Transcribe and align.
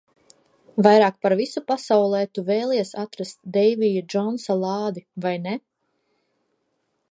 Vairāk 0.85 1.19
par 1.25 1.35
visu 1.41 1.61
pasaulē 1.71 2.21
tu 2.37 2.45
vēlies 2.47 2.95
atrast 3.03 3.39
Deivija 3.59 4.03
Džonsa 4.15 4.59
lādi, 4.65 5.07
vai 5.27 5.37
ne? 5.47 5.57